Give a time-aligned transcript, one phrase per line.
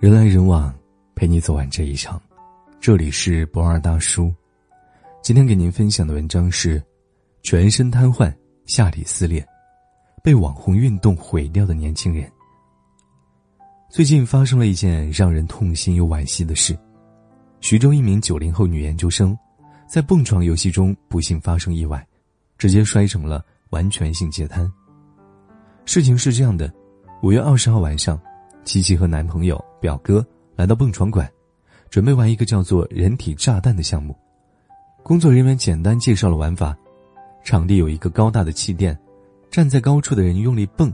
[0.00, 0.72] 人来人往，
[1.16, 2.22] 陪你走完这一场。
[2.78, 4.32] 这里是博二大叔，
[5.24, 6.80] 今天给您分享的文章是：
[7.42, 8.32] 全身瘫痪、
[8.64, 9.44] 下体撕裂，
[10.22, 12.30] 被网红运动毁掉的年轻人。
[13.90, 16.78] 最近发生了一件让人痛心又惋惜的事：
[17.60, 19.36] 徐州一名九零后女研究生，
[19.88, 22.06] 在蹦床游戏中不幸发生意外，
[22.56, 24.72] 直接摔成了完全性截瘫。
[25.86, 26.72] 事情是这样的，
[27.20, 28.16] 五月二十号晚上。
[28.64, 31.30] 琪琪和男朋友、表哥来到蹦床馆，
[31.90, 34.16] 准备玩一个叫做“人体炸弹”的项目。
[35.02, 36.76] 工作人员简单介绍了玩法：
[37.44, 38.98] 场地有一个高大的气垫，
[39.50, 40.92] 站在高处的人用力蹦，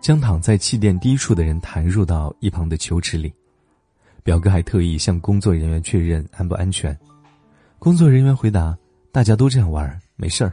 [0.00, 3.32] 将躺在气垫低处的人弹入到一旁的球池里。
[4.22, 6.96] 表哥还特意向工作人员确认安不安全。
[7.78, 8.76] 工作人员回答
[9.12, 10.52] ：“大家都这样玩，没事儿。”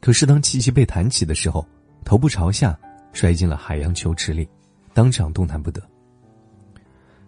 [0.00, 1.66] 可是当琪琪被弹起的时候，
[2.04, 2.78] 头部朝下
[3.12, 4.48] 摔进了海洋球池里。
[4.92, 5.82] 当场动弹不得。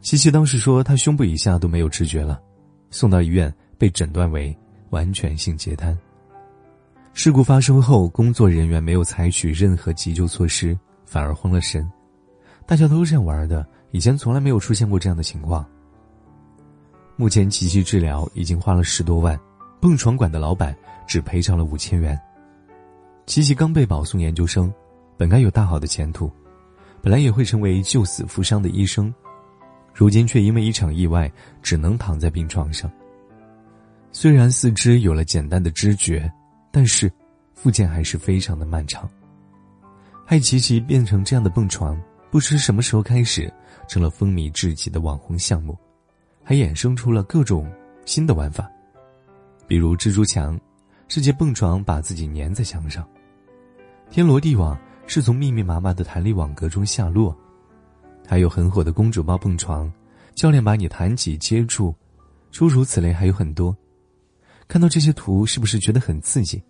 [0.00, 2.40] 西西当时说，他胸部以下都没有知觉了，
[2.90, 4.56] 送到医院被诊断为
[4.90, 5.96] 完全性截瘫。
[7.12, 11.86] 事故发生后，工作人员没有采取任何急救措施，反而慌了神。
[12.64, 15.66] 大家都这样玩的，以前从来没有出现过这样的情况。
[17.16, 19.38] 目前，琪琪治疗已经花了十多万，
[19.80, 22.18] 蹦床馆的老板只赔偿了五千元。
[23.26, 24.72] 琪琪刚被保送研究生，
[25.16, 26.30] 本该有大好的前途。
[27.02, 29.12] 本来也会成为救死扶伤的医生，
[29.98, 31.28] 如今却因为一场意外，
[31.60, 32.88] 只能躺在病床上。
[34.12, 36.32] 虽然四肢有了简单的知觉，
[36.70, 37.10] 但是
[37.52, 39.10] 复健还是非常的漫长。
[40.24, 43.52] 害琪琪变成这样的蹦床，不知什么时候开始
[43.88, 45.76] 成了风靡至极的网红项目，
[46.44, 47.68] 还衍生出了各种
[48.04, 48.70] 新的玩法，
[49.66, 50.56] 比如蜘蛛墙，
[51.08, 53.04] 世界蹦床把自己粘在墙上，
[54.12, 54.78] 天罗地网。
[55.10, 57.34] 是从密密麻麻的弹力网格中下落，
[58.28, 59.90] 还有很火的公主抱蹦床，
[60.34, 61.94] 教练把你弹起接住，
[62.50, 63.74] 诸如此类还有很多。
[64.68, 66.62] 看到这些图，是不是觉得很刺激？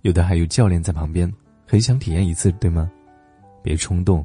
[0.00, 1.30] 有的还有教练在旁边，
[1.66, 2.90] 很想体验一次，对吗？
[3.62, 4.24] 别冲动，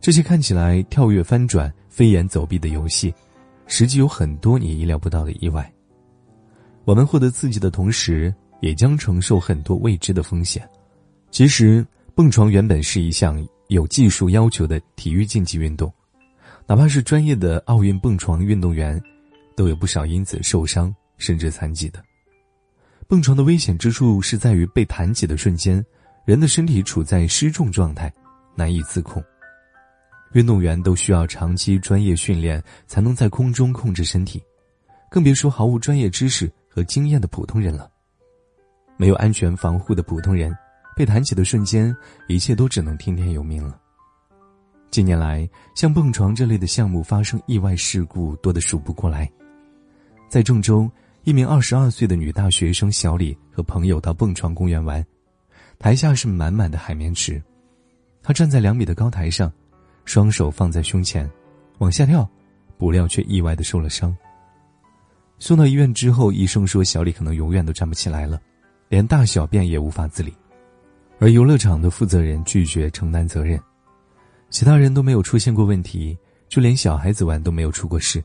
[0.00, 3.12] 这些看起来跳跃、翻转、飞檐走壁的游戏，
[3.66, 5.68] 实际有很多你意料不到的意外。
[6.84, 10.68] 我们获得刺激的同时，也将承受很多未知的风险。
[11.32, 11.84] 其实。
[12.16, 15.92] 蹦床原本是一项有技术要求的体育竞技运动，
[16.66, 19.00] 哪怕是专业的奥运蹦床运动员，
[19.54, 22.02] 都有不少因此受伤甚至残疾的。
[23.06, 25.84] 蹦床的危险之处是在于被弹起的瞬间，
[26.24, 28.12] 人的身体处在失重状态，
[28.54, 29.22] 难以自控。
[30.32, 34.42] 运动员都需要长期专业训练才能在空中控制身体，
[35.10, 37.90] 更别说毫无专业知识和经验的普通人了。
[38.96, 40.56] 没有安全防护的普通人。
[40.96, 41.92] 被弹起的瞬间，
[42.28, 43.80] 一切都只能听天由命了。
[44.94, 49.28] 近年来，像蹦床这类的项目发生意外事故多得数不过来。
[50.28, 50.88] 在郑州，
[51.24, 55.04] 一名二十二岁的女大学生小李和朋友到蹦床公园玩，
[55.80, 57.42] 台下是满满的海绵池，
[58.22, 59.52] 她站在两米的高台上，
[60.04, 61.28] 双手放在胸前，
[61.78, 62.24] 往下跳，
[62.78, 64.16] 不料却意外的受了伤。
[65.40, 68.40] 送到医院之后，医生说小李可能永远都站不起来了，
[68.88, 70.32] 连大小便也无法自理。
[71.18, 73.60] 而游乐场的负责人拒绝承担责任，
[74.54, 76.16] 其他人都没有出现过问题，
[76.48, 78.22] 就连小孩子玩都没有出过事。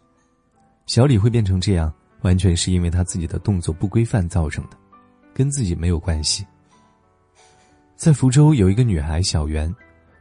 [0.85, 1.91] 小李会变成这样，
[2.21, 4.77] 完全是因为他自己的动作不规范造成的，
[5.33, 6.45] 跟自己没有关系。
[7.95, 9.75] 在福州有一个女孩小袁，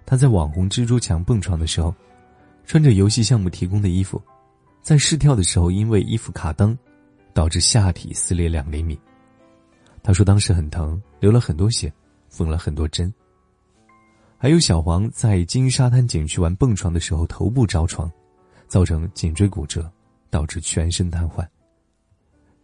[0.07, 1.95] 她在网红蜘蛛墙蹦床的时候，
[2.65, 4.19] 穿着游戏项目提供的衣服，
[4.81, 6.75] 在试跳的时候因为衣服卡裆，
[7.35, 8.99] 导致下体撕裂两厘米。
[10.03, 11.93] 她说当时很疼，流了很多血。
[12.31, 13.13] 缝了很多针。
[14.41, 18.09] 还有小黄在金沙滩景区玩蹦床的时候，头部着床，
[18.69, 19.91] 造成颈椎骨折，
[20.31, 21.45] 导致全身瘫痪。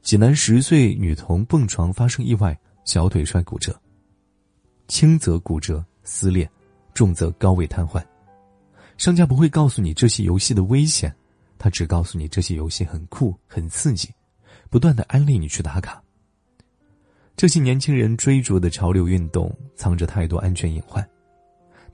[0.00, 3.76] 济南十岁女童蹦床发生意外，小腿摔骨折，
[4.86, 6.48] 轻则骨折撕裂，
[6.94, 8.00] 重则高位瘫痪。
[8.96, 11.12] 商家不会告诉你这些游戏的危险，
[11.58, 14.08] 他只告诉你这些游戏很酷、很刺激，
[14.70, 16.00] 不断的安利你去打卡。
[17.34, 21.04] 这些年轻人追逐的潮流运动藏着太多安全隐患，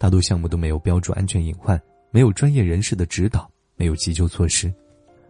[0.00, 1.78] 大多项目都没有标注安全隐患，
[2.10, 4.72] 没有专业人士的指导，没有急救措施，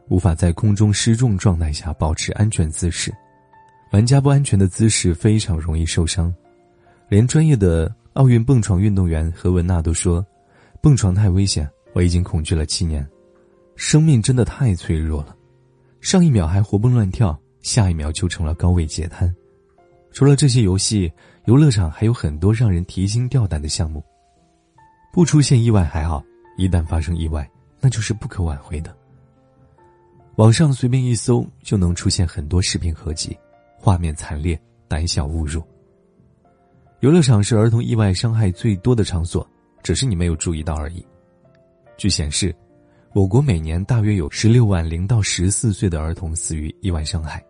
[0.06, 3.12] 无法在空中失重状态下保持安全姿势，
[3.90, 6.32] 玩家不安全的姿势非常容易受伤。
[7.08, 10.24] 连专业的奥运蹦床运动员何文娜都说
[10.80, 13.04] ：“蹦床太危险，我已经恐惧了七年，
[13.74, 15.34] 生命真的太脆弱了，
[16.00, 19.34] 上一秒还活蹦乱跳，下一秒就成了高位截瘫。”
[20.14, 21.12] 除了这些游戏，
[21.46, 24.00] 游乐场还有很多让人提心吊胆的项目。
[25.12, 26.24] 不出现意外还好，
[26.56, 27.48] 一旦发生意外，
[27.80, 28.96] 那就是不可挽回的，
[30.36, 33.36] 网上随便一搜就能出现很多视频合集，
[33.76, 35.62] 画面惨烈，胆小勿入。
[37.00, 39.46] 游乐场是儿童意外伤害最多的场所，
[39.82, 41.04] 只是你没有注意到而已。
[41.96, 42.54] 据显示，
[43.12, 47.44] 我国每年大约有十六万零到十四岁的儿童死于意外伤害，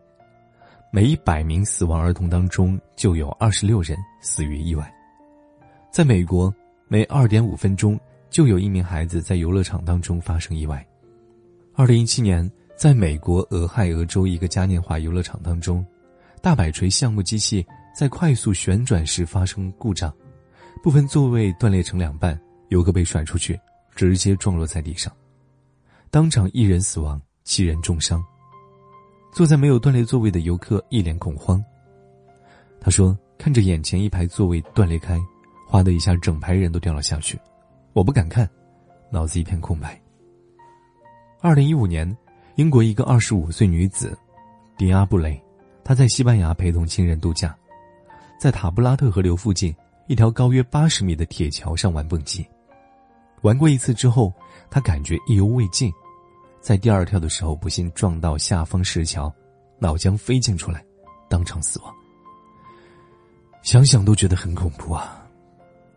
[0.91, 4.91] 每一百名死亡儿童当中就有二十六人死于意外。
[5.93, 6.55] 在美国，
[6.93, 7.99] 每二点五分钟
[8.31, 10.85] 就有一名孩子在游乐场当中发生意外。
[11.75, 12.51] 二零一七年。
[12.81, 15.85] 在美国俄亥俄州一个嘉年华游乐场当中，
[16.41, 17.63] 大摆锤项目机器
[17.95, 20.11] 在快速旋转时发生故障，
[20.83, 22.41] 部分座位断裂成两半，
[22.71, 23.61] 游客被甩出去，
[23.95, 25.15] 直接撞落在地上，
[26.11, 28.25] 当场一人死亡，七人重伤。
[29.31, 31.63] 坐在没有断裂座位的游客一脸恐慌。
[32.81, 35.21] 他说：“看着眼前一排座位断裂开，
[35.71, 37.39] 哗的一下，整排人都掉了下去，
[37.93, 38.49] 我不敢看，
[39.09, 39.99] 脑子一片空白。”
[41.41, 42.17] 二零一五年。
[42.57, 44.19] 英国一个二十五岁女子，
[44.77, 45.41] 迪阿布雷，
[45.83, 47.57] 她在西班牙陪同亲人度假，
[48.39, 49.75] 在塔布拉特河流附近
[50.09, 52.47] 一条高约八十米的铁桥上玩蹦极。
[53.41, 54.31] 玩过一次之后，
[54.69, 55.91] 她感觉意犹未尽，
[56.61, 59.33] 在第二跳的时候不幸撞到下方石桥，
[59.79, 60.85] 脑浆飞溅出来，
[61.31, 61.95] 当场死亡。
[63.63, 65.20] 想想都觉得很恐怖啊！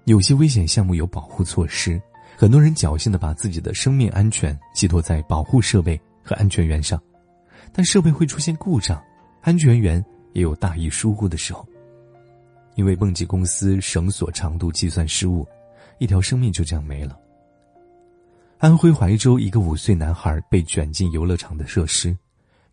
[0.05, 2.01] 有些危险项目有保护措施，
[2.37, 5.99] 很多人侥幸的把自己的生命安全寄托在保护设备。
[6.25, 6.97] 和安全员上，
[7.73, 9.03] 但设备会出现故障，
[9.41, 10.01] 安全员
[10.31, 11.67] 也有大意疏忽的时候。
[12.75, 15.45] 因为蹦极公司绳索长度计算失误，
[15.99, 17.19] 一条生命就这样没了。
[18.57, 22.17] 安徽怀州一个五岁男孩被卷进游乐场的设施，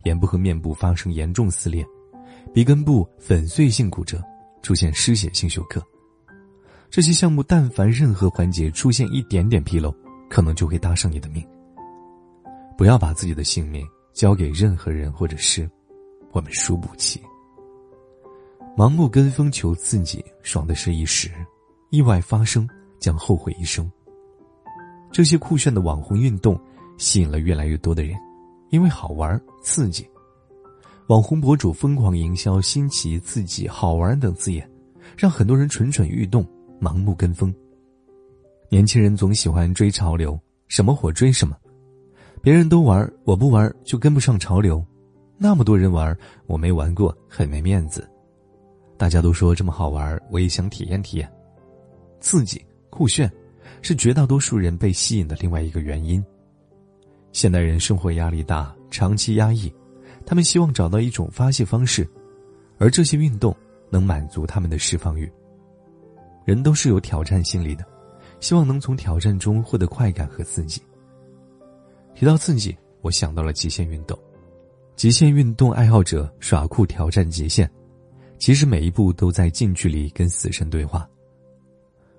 [0.04, 1.84] 眼部和面部发生严重撕裂，
[2.54, 4.22] 鼻根部粉碎性骨折，
[4.62, 5.84] 出现失血性休克。
[6.90, 9.94] 这些项目但凡任何环节出现一点点纰漏，
[10.28, 11.46] 可能就会搭上你的命。
[12.76, 15.70] 不要把自己的性命交给任何人或者事，
[16.32, 17.22] 我们输不起。
[18.76, 21.30] 盲目跟风求刺激，爽的是一时，
[21.90, 23.88] 意外发生将后悔一生。
[25.12, 26.60] 这些酷炫的网红运动
[26.98, 28.18] 吸引了越来越多的人，
[28.70, 30.04] 因为好玩刺激。
[31.06, 34.68] 网红博主疯狂营销新奇、刺激、好玩等字眼，
[35.16, 36.44] 让很多人蠢蠢欲动，
[36.80, 37.54] 盲目跟风。
[38.68, 40.38] 年轻人总喜欢追潮流，
[40.68, 41.56] 什么火追什么。
[42.42, 44.84] 别人都玩，我不玩就跟不上潮流。
[45.36, 46.16] 那么多人玩，
[46.46, 48.08] 我没玩过，很没面子。
[48.96, 51.30] 大家都说这么好玩，我也想体验体验。
[52.20, 53.30] 刺激酷炫，
[53.82, 56.22] 是绝大多数人被吸引的另外一个原因。
[57.32, 59.72] 现代人生活压力大，长期压抑，
[60.26, 62.08] 他们希望找到一种发泄方式，
[62.78, 63.54] 而这些运动
[63.88, 65.30] 能满足他们的释放欲。
[66.50, 67.86] 人都是有挑战心理的，
[68.40, 70.82] 希望能从挑战中获得快感和刺激。
[72.12, 74.18] 提到刺激，我想到了极限运动。
[74.96, 77.70] 极限运动爱好者耍酷挑战极限，
[78.36, 81.08] 其实每一步都在近距离跟死神对话。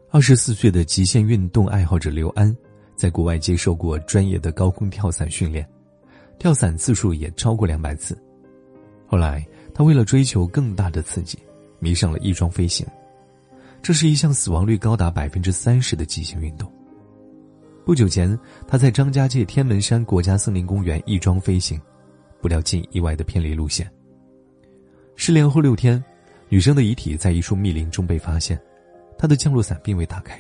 [0.10, 2.56] 二十四岁的极限运动爱好者刘安，
[2.96, 5.68] 在国外接受过专业的高空跳伞训练，
[6.40, 8.18] 跳伞次数也超过两百次。
[9.06, 11.38] 后来，他为了追求更大的刺激，
[11.80, 12.88] 迷上了翼装飞行。
[13.82, 16.72] 这是一项死亡率高达百分之三十的极限运动。
[17.84, 18.38] 不久前，
[18.68, 21.82] 他在张家界天门山国家森林公园翼装飞行，
[22.40, 23.92] 不料竟意外的偏离路线。
[25.16, 26.02] 失联后六天，
[26.48, 28.60] 女生的遗体在一处密林中被发现，
[29.18, 30.40] 她的降落伞并未打开。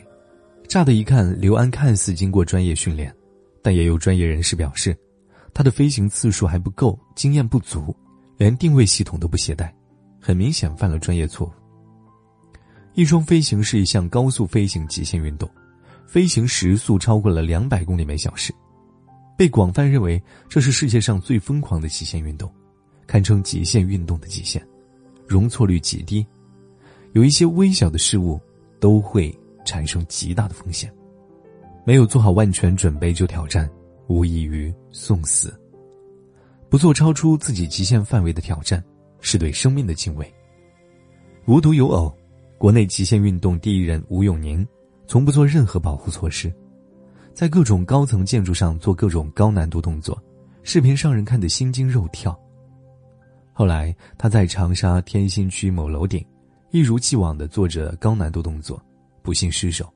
[0.67, 3.13] 乍的一看，刘安看似经过专业训练，
[3.63, 4.95] 但也有专业人士表示，
[5.53, 7.93] 他的飞行次数还不够，经验不足，
[8.37, 9.75] 连定位系统都不携带，
[10.21, 11.60] 很明显犯了专业错误。
[12.93, 15.49] 翼装飞行是一项高速飞行极限运动。
[16.05, 18.53] 飞行时速超过了两百公里每小时，
[19.37, 22.53] 被广泛认为这是世界上最疯狂的极限运动，
[23.07, 24.61] 堪称极限运动的极限，
[25.25, 26.25] 容错率极低，
[27.13, 28.37] 有一些微小的失误
[28.77, 29.33] 都会
[29.63, 30.93] 产生极大的风险，
[31.85, 33.69] 没有做好万全准备就挑战，
[34.07, 35.57] 无异于送死。
[36.69, 38.83] 不做超出自己极限范围的挑战，
[39.21, 40.29] 是对生命的敬畏。
[41.45, 42.13] 无独有偶，
[42.61, 44.63] 国内极限运动第一人吴永宁。
[45.07, 46.53] 从不做任何保护措施，
[47.33, 50.21] 在各种高层建筑上做各种高难度动作，
[50.61, 52.39] 视频上人看得心惊肉跳。
[53.51, 56.23] 后来他在长沙天心区某楼顶，
[56.69, 58.79] 一如既往的做着高难度动作，
[59.23, 59.91] 不幸失手，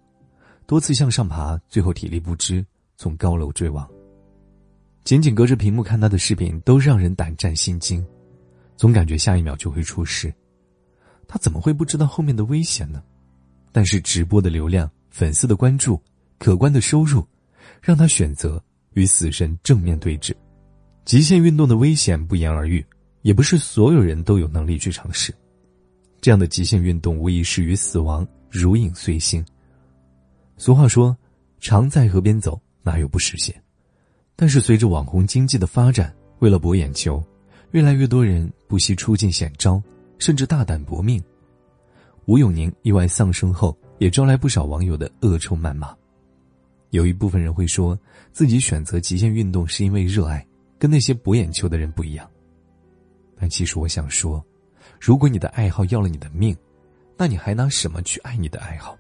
[0.66, 2.66] 多次向上爬，最后体力不支
[2.98, 3.88] 从高楼坠亡。
[5.04, 8.04] 仅仅隔着屏幕看他的视频都让人胆战心惊，
[8.76, 10.34] 总感觉下一秒就会出事。
[11.28, 13.02] 他怎么会不知道后面的危险呢？
[13.72, 14.90] 但是直播的流量。
[15.10, 15.98] 粉丝的关注，
[16.38, 17.26] 可观的收入，
[17.82, 18.62] 让他选择
[18.96, 20.34] 与死神正面对峙，
[21.06, 22.86] 极限运动的危险不言而喻，
[23.22, 25.34] 也不是所有人都有能力去尝试。
[26.20, 29.42] 这样的极限运动无疑是与死亡如影随形。
[30.58, 31.18] 俗话说
[31.62, 33.56] ：“常在河边走，哪有不湿鞋？”
[34.36, 37.24] 但是随着网红经济的发展，为了博眼球，
[37.72, 39.82] 越来越多人不惜出尽险招，
[40.18, 41.24] 甚至大胆搏命。
[42.26, 45.96] 吴永宁意外丧生后，也招来不少网友的恶臭谩骂。
[46.92, 47.98] 有一部分人会说
[48.32, 50.46] 自己选择极限运动是因为热爱。
[50.78, 52.30] 跟那些博眼球的人不一样，
[53.40, 54.46] 但其实我想说，
[55.00, 56.56] 如果你的爱好要了你的命，
[57.18, 58.96] 那你还拿什么去爱你的爱好？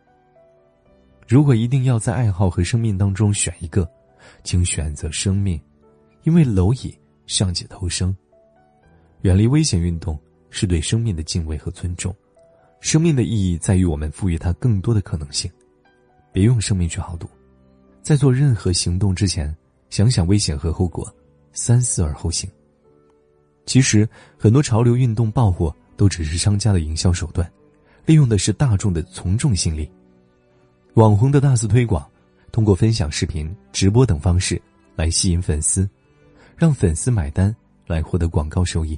[1.27, 3.87] 如果一定要在爱好和生命当中选一个，
[4.41, 5.59] 请选择生命，
[6.23, 8.15] 因为蝼蚁尚且偷生。
[9.23, 10.17] 远离危险运动
[10.57, 12.15] 是对生命的敬畏和尊重。
[12.79, 15.51] 生命的意义在于我们赋予它更多的可能性，
[16.31, 17.27] 别用生命去豪赌。
[18.01, 19.53] 在做任何行动之前，
[19.89, 21.13] 想想危险和后果。
[21.51, 22.49] 三思而后行。
[23.65, 24.07] 其实，
[24.37, 27.49] 很多潮流运动爆火都只是商家的营销手段，
[28.05, 29.89] 利用的是大众的从众心理。
[30.93, 32.05] 网红的大肆推广，
[32.51, 34.61] 通过分享视频、直播等方式
[34.95, 35.89] 来吸引粉丝，
[36.55, 37.53] 让粉丝买单
[37.87, 38.97] 来获得广告收益。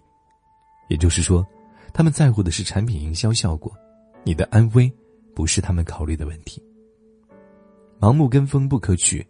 [0.88, 1.46] 也就是说，
[1.94, 3.72] 他们在乎的是产品营销效果，
[4.24, 4.92] 你的安危
[5.36, 6.62] 不是他们考虑的问题。
[8.00, 9.26] 盲目跟风不可取，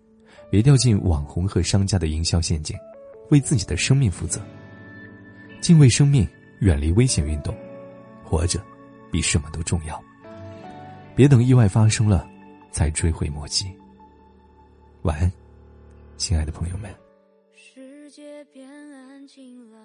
[0.50, 2.76] 别掉进网红和商家的营销陷阱。
[3.30, 4.40] 为自己的生命负责，
[5.60, 6.26] 敬畏生命，
[6.62, 7.54] 远离危险运动，
[8.24, 8.64] 活着
[9.12, 10.02] 比什么都重要。
[11.14, 12.26] 别等意外发生了，
[12.72, 13.66] 才追悔莫及。
[15.02, 15.30] 晚安，
[16.16, 16.90] 亲爱的朋友们。
[17.54, 19.78] 世界变安静了，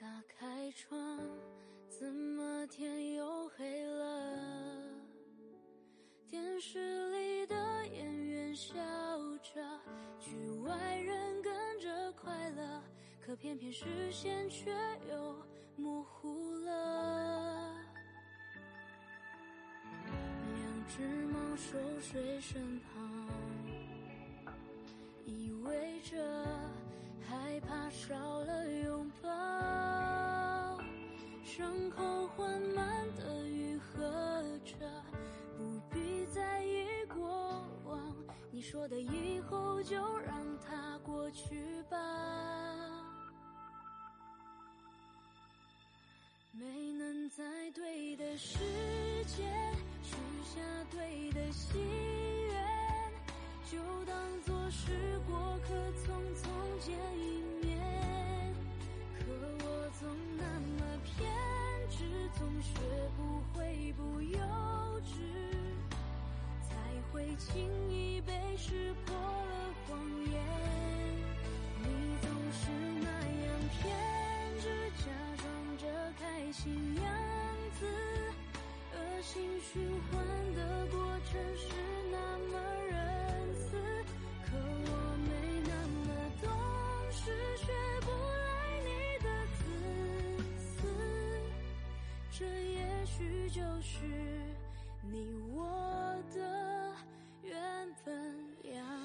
[0.00, 1.18] 打开窗，
[1.88, 4.80] 怎么天又黑了？
[6.30, 8.76] 电视里的演员笑
[9.42, 9.60] 着。
[10.20, 12.80] 局外人跟着快乐，
[13.20, 14.70] 可偏偏视线却
[15.10, 15.36] 又
[15.74, 17.74] 模糊了。
[20.06, 23.07] 两只猫熟睡身旁，
[31.58, 34.76] 伤口缓慢的愈合着，
[35.56, 38.14] 不必在意过往。
[38.52, 41.98] 你说的以后就让它过去吧，
[46.52, 48.60] 没能在对的时
[49.24, 49.74] 间
[50.04, 50.60] 许下
[50.92, 51.82] 对的心
[52.52, 53.12] 愿，
[53.68, 55.36] 就当作是过
[55.66, 56.46] 客，匆匆
[56.78, 57.47] 见一面。
[62.38, 62.78] 总学
[63.16, 64.38] 不会不幼
[65.00, 65.18] 稚。
[66.62, 66.76] 才
[67.12, 68.32] 会轻易被
[92.38, 94.04] 这也许就是
[95.02, 95.66] 你我
[96.32, 96.78] 的。
[97.48, 98.14] 缘分
[98.74, 98.97] 样